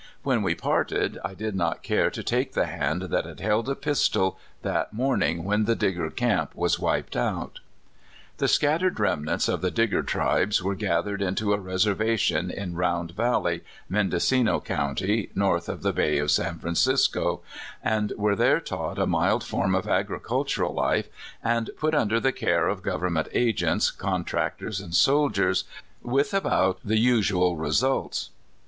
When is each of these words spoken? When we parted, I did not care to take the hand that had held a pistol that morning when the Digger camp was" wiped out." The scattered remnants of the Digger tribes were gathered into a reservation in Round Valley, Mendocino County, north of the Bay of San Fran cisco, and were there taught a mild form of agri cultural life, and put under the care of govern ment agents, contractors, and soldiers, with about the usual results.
When 0.23 0.41
we 0.41 0.55
parted, 0.55 1.19
I 1.23 1.35
did 1.35 1.53
not 1.55 1.83
care 1.83 2.09
to 2.09 2.23
take 2.23 2.53
the 2.53 2.65
hand 2.65 3.03
that 3.03 3.25
had 3.25 3.39
held 3.39 3.69
a 3.69 3.75
pistol 3.75 4.39
that 4.63 4.91
morning 4.91 5.43
when 5.43 5.65
the 5.65 5.75
Digger 5.75 6.09
camp 6.09 6.55
was" 6.55 6.79
wiped 6.79 7.15
out." 7.15 7.59
The 8.37 8.47
scattered 8.47 8.99
remnants 8.99 9.47
of 9.47 9.61
the 9.61 9.69
Digger 9.69 10.01
tribes 10.01 10.63
were 10.63 10.73
gathered 10.73 11.21
into 11.21 11.53
a 11.53 11.59
reservation 11.59 12.49
in 12.49 12.73
Round 12.73 13.11
Valley, 13.11 13.61
Mendocino 13.89 14.59
County, 14.59 15.29
north 15.35 15.69
of 15.69 15.83
the 15.83 15.93
Bay 15.93 16.17
of 16.17 16.31
San 16.31 16.57
Fran 16.57 16.73
cisco, 16.73 17.41
and 17.83 18.11
were 18.17 18.35
there 18.35 18.59
taught 18.59 18.97
a 18.97 19.05
mild 19.05 19.43
form 19.43 19.75
of 19.75 19.87
agri 19.87 20.19
cultural 20.19 20.73
life, 20.73 21.09
and 21.43 21.69
put 21.77 21.93
under 21.93 22.19
the 22.19 22.31
care 22.33 22.67
of 22.69 22.81
govern 22.81 23.13
ment 23.13 23.27
agents, 23.33 23.91
contractors, 23.91 24.81
and 24.81 24.95
soldiers, 24.95 25.63
with 26.01 26.33
about 26.33 26.79
the 26.83 26.97
usual 26.97 27.55
results. 27.55 28.31